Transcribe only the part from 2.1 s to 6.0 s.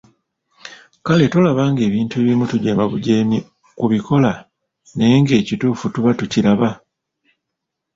ebimu tujeemabujeemi kubikola naye ng'ekituufu